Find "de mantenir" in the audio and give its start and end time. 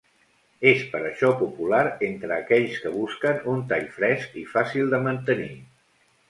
4.97-5.53